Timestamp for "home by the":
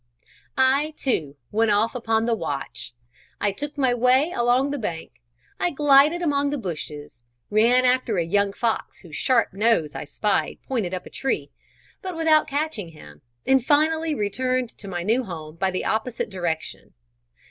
15.23-15.85